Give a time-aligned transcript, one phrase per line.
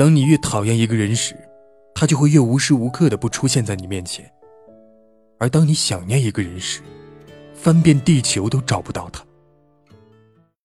[0.00, 1.36] 当你越讨厌一个人时
[1.94, 4.24] 他就会越无时无刻的不出现在你面前。
[5.38, 6.80] 而当你想念一个人时
[7.52, 9.22] 翻遍地球都找不到他。